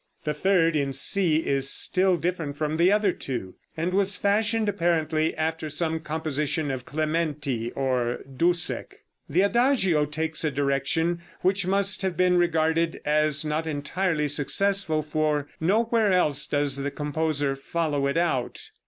[0.23, 5.37] The third, in C, is still different from the other two, and was fashioned apparently
[5.37, 9.03] after some composition of Clementi or Dussek.
[9.29, 15.47] The Adagio takes a direction which must have been regarded as not entirely successful, for
[15.59, 18.71] nowhere else does the composer follow it out.